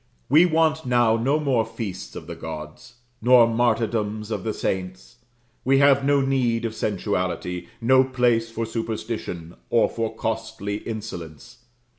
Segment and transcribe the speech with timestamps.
[0.29, 5.17] We want now no more feasts of the gods, nor martyrdoms of the saints;
[5.63, 11.57] we have no need of sensuality, no place for superstition, or for costly insolence.